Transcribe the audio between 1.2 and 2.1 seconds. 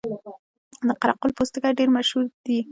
قل پوستکي ډیر